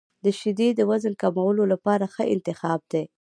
[0.39, 3.03] •شیدې د وزن کمولو لپاره ښه انتخاب دي.